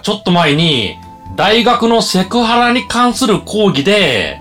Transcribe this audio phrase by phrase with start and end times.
[0.00, 0.96] ちょっと前に、
[1.36, 4.40] 大学のセクハラに関する講義で、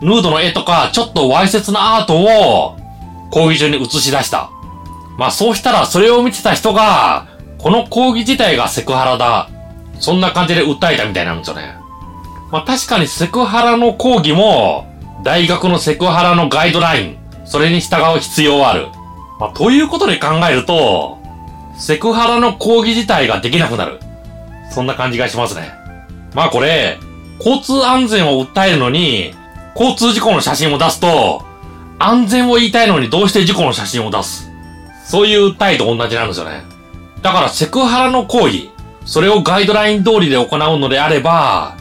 [0.00, 2.76] ヌードの絵とか、ちょっとわいせつなアートを、
[3.30, 4.50] 講義中に映し出した。
[5.18, 7.26] まあそうしたら、それを見てた人が、
[7.58, 9.50] この講義自体がセクハラだ。
[9.98, 11.74] そんな感じで訴えたみたいなんですよね。
[12.50, 14.86] まあ確かにセクハラの講義も、
[15.22, 18.88] 大学のセクハラのガイドライン、それに従う必要はある。
[19.38, 21.18] まあということで考えると、
[21.76, 24.00] セクハラの講義自体ができなくなる。
[24.70, 25.72] そんな感じがしますね。
[26.34, 26.98] まあこれ、
[27.38, 29.34] 交通安全を訴えるのに、
[29.74, 31.44] 交通事故の写真を出すと、
[31.98, 34.50] 安全を言いたいのにどうして事故の写真を出す
[35.04, 36.62] そういう訴えと同じなんですよね。
[37.20, 38.68] だからセクハラの行為、
[39.04, 41.76] それをガイドライン通りで行うのであれば、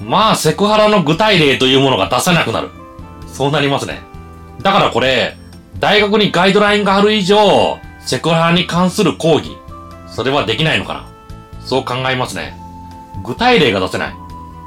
[0.00, 2.70] まあセクハラの具体例というものが出せなくなる。
[3.26, 4.02] そうなりますね。
[4.62, 5.36] だからこれ、
[5.80, 9.56] 大学にガイドラインがある以上、セクハラに関する講義、
[10.06, 11.13] それはできないのかな。
[11.64, 12.56] そう考えますね。
[13.22, 14.14] 具体例が出せない。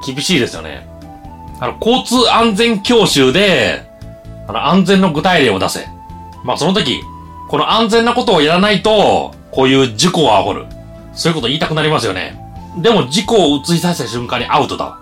[0.06, 0.88] 厳しいですよね。
[1.60, 3.88] あの、交通安全教習で、
[4.48, 5.88] あの、安全の具体例を出せ。
[6.44, 7.02] まあその時、
[7.50, 10.66] この安全なことをやらないと、こういう事故を起こる。
[11.14, 12.40] そういうこと言いたくなりますよね。
[12.78, 15.00] でも事故を映し出した瞬間にアウトだ。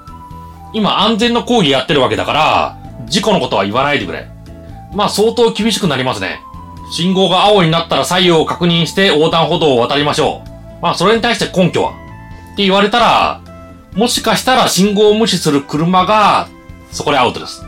[0.73, 4.27] 今安全の講義やってるわけだから、事故のことは言わないでくれ。
[4.93, 6.39] まあ相当厳しくなりますね。
[6.91, 10.54] 信号が青になったら左右を確認して横断歩道を渡りましょう。
[10.85, 11.93] まあそれに対して根拠は？
[12.53, 13.41] って言われたら、
[13.95, 16.47] もしかしたら信号を無視する車が、
[16.91, 17.65] そこでアウトです。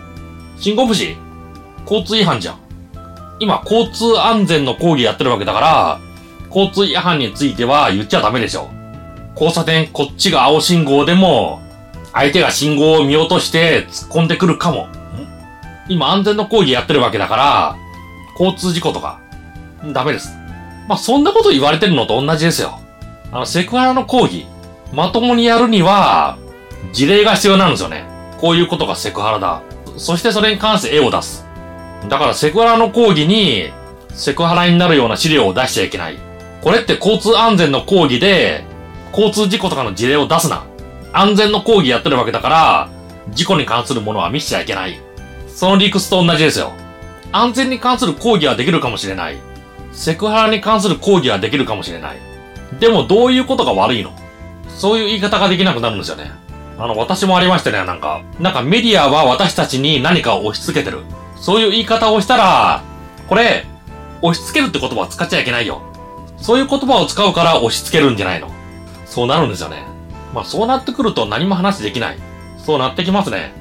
[0.59, 1.17] 信号無視？
[1.89, 2.59] 交通違反じゃん。
[3.39, 5.99] 今、交通安全の講義やってるわけだから、
[6.55, 8.69] 交通違反については言っちゃダメでしょ。
[9.33, 11.59] 交差点、こっちが青信号でも、
[12.13, 14.89] 相手が信号を見落として突っ込んでくるかも。
[15.89, 17.77] 今、安全の講義やってるわけだから、
[18.39, 19.19] 交通事故とか、
[19.91, 20.37] ダメです。
[20.87, 22.79] まあ、そんなこと言われてるのと同じですよ。
[23.31, 24.45] あの、セクハラの講義、
[24.93, 26.37] まともにやるには、
[26.93, 28.05] 事例が必要なんですよね。
[28.39, 29.61] こういうことがセクハラだ。
[29.97, 31.45] そしてそれに関して絵を出す。
[32.07, 33.71] だからセクハラの講義に、
[34.09, 36.17] セクハラになるような資料を出しちゃいけない。
[36.61, 38.65] これって交通安全の講義で、
[39.11, 40.63] 交通事故とかの事例を出すな。
[41.13, 42.89] 安全の講義やってるわけだから、
[43.31, 44.99] 事故に関するものは見せちゃいけない。
[45.47, 46.71] その理屈と同じですよ。
[47.31, 49.37] 安全に関する講義はできるかもしれない。
[49.91, 52.17] セクハラに関する講義はできるかもしれない。
[52.79, 54.11] でもどういうことが悪いの？
[54.69, 56.31] そういう言い方ができなくなるんですよね。
[56.77, 58.21] あの、私もありましたね、なんか。
[58.39, 60.99] なんかメディアは私たちに何かを押し付けてる。
[61.35, 62.83] そういう言い方をしたら、
[63.27, 63.65] これ、
[64.21, 65.81] 押し付けるって言葉は使っちゃいけないよ。
[66.37, 68.51] そういう言葉を使うから押し付けるんじゃないの。
[69.05, 69.83] そうなるんですよね。
[70.33, 72.17] まあそうなってくると何も話できない。
[72.57, 73.53] そうなってきますね。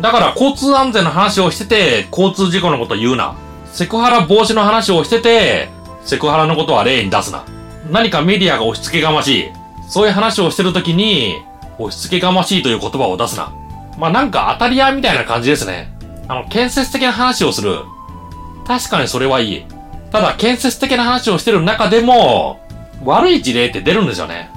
[0.00, 3.36] だから交通安全の話をしてて、交通事故のこと言うな。
[3.72, 5.70] セクハラ防止の話をしてて、
[6.04, 7.44] セクハラのことは例に出すな。
[7.90, 9.50] 何かメディアが押し付けがましい。
[9.88, 11.42] そういう話をしてるときに、
[11.78, 13.52] 押し付けがましいという言葉を出すな。
[13.98, 15.92] まあ、なんか当たり屋みたいな感じですね。
[16.28, 17.80] あの、建設的な話をする。
[18.66, 19.64] 確かにそれはいい。
[20.12, 22.60] ただ、建設的な話をしてる中でも、
[23.04, 24.50] 悪い事例って出るんですよね。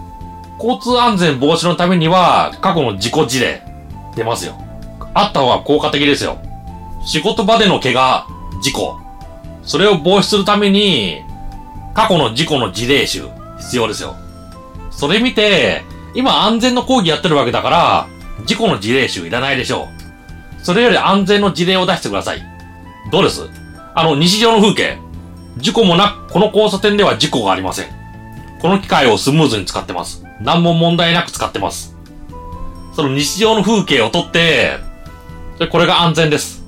[0.59, 3.63] 交通安全防止のためには、過去の事故事例、
[4.15, 4.53] 出ますよ。
[5.15, 6.37] あった方が効果的ですよ。
[7.03, 8.27] 仕事場での怪我、
[8.61, 8.99] 事故。
[9.63, 11.23] それを防止するために、
[11.93, 13.23] 過去の事故の事例集、
[13.59, 14.15] 必要ですよ。
[14.91, 15.83] それ見て、
[16.15, 18.07] 今安全の講義やってるわけだから、
[18.45, 19.87] 事故の事例集いらないでしょ
[20.61, 20.65] う。
[20.65, 22.41] それより安全の事例を出してください。
[23.11, 23.47] どうです？
[23.95, 24.97] あの、日常の風景。
[25.57, 27.87] 事故もなく、この交差点では事故がありません。
[28.59, 30.23] この機械をスムーズに使ってます。
[30.41, 31.95] 何も問題なく使ってます。
[32.95, 34.79] その日常の風景をとって、
[35.71, 36.63] これが安全です。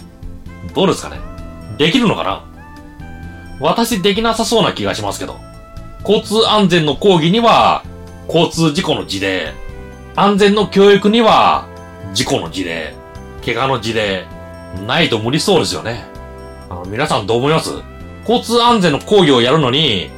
[0.73, 1.17] どうですかね？
[1.77, 2.43] できるのかな？
[3.59, 5.39] 私できなさそうな気がしますけど。
[6.01, 7.83] 交通安全の講義には、
[8.27, 9.53] 交通事故の事例。
[10.15, 11.67] 安全の教育には、
[12.13, 12.93] 事故の事例。
[13.43, 14.25] 怪我の事例。
[14.85, 16.05] ないと無理そうですよね。
[16.69, 17.71] あの、皆さんどう思います？
[18.27, 20.09] 交通安全の講義をやるのに、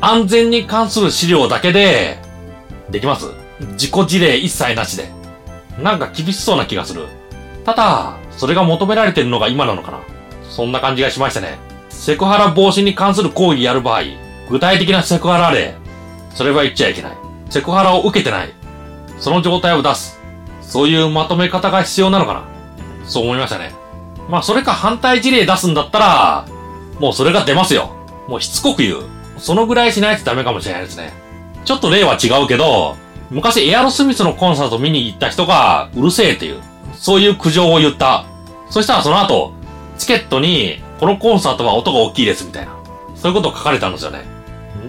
[0.00, 2.18] 安全に関する資料だけで、
[2.90, 3.30] できます
[3.76, 5.10] 事故事例一切なしで。
[5.82, 7.06] なんか厳しそうな気がする。
[7.64, 10.00] ただ、それが求められてるのが今なのかな。
[10.48, 11.58] そんな感じがしましたね。
[11.94, 14.02] セクハラ防止に関する行為やる場合、
[14.50, 15.74] 具体的なセクハラ例、
[16.34, 17.16] それは言っちゃいけない。
[17.48, 18.52] セクハラを受けてない。
[19.18, 20.20] その状態を出す。
[20.60, 22.44] そういうまとめ方が必要なのかな。
[23.06, 23.72] そう思いましたね。
[24.28, 26.46] まあそれか反対事例出すんだったら、
[26.98, 27.90] もうそれが出ますよ。
[28.28, 29.02] もうしつこく言う。
[29.38, 31.12] そのぐらいしないとダメかもしれないですね。
[31.64, 32.96] ちょっと例は違うけど、
[33.30, 36.60] 昔エアロスミスのコンサート見に行った人がうるせえっていう、
[36.94, 38.26] そういう苦情を言った。
[38.70, 39.52] そしたらその後、
[39.98, 42.76] チケットにこのコンサートは音が大きいですみたいな。
[43.14, 44.24] そういうことを書かれたんですよね。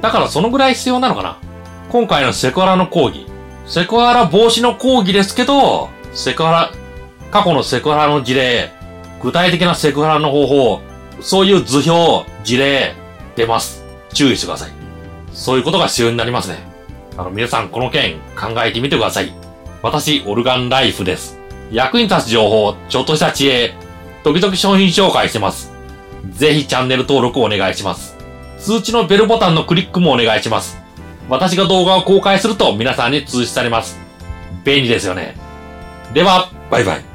[0.01, 1.37] だからそのぐらい必要なのかな。
[1.89, 3.25] 今回のセクハラの講義。
[3.65, 6.71] セクハラ防止の講義ですけど、セクハラ、
[7.31, 8.71] 過去のセクハラの事例、
[9.21, 10.81] 具体的なセクハラの方法、
[11.21, 12.93] そういう図表、事例、
[13.35, 13.83] 出ます。
[14.13, 14.71] 注意してください。
[15.33, 16.57] そういうことが必要になりますね。
[17.17, 19.33] あの、皆さんこの件考えてみてください。
[19.81, 21.37] 私、オルガンライフです。
[21.71, 23.73] 役に立つ情報、ちょっとした知恵、
[24.23, 25.75] 時々商品紹介してます。
[26.31, 28.16] ぜひチャンネル登録をお願いします。
[28.60, 30.77] 通知のベルボタンのクリックもお願いします。
[31.30, 34.00] 私が動画を公開すると皆さんに通知されます。
[34.63, 35.36] 便利ですよね。
[36.13, 37.14] では、バイバイ。